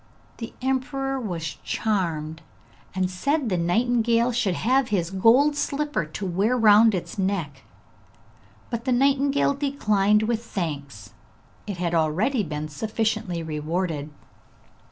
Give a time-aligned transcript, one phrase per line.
[0.37, 2.41] The emperor was charmed,
[2.95, 7.61] and said the nightingale should have his gold slipper to wear round its neck.
[8.71, 11.11] But the nightingale declined with thanks;
[11.67, 14.09] it had already been sufficiently rewarded.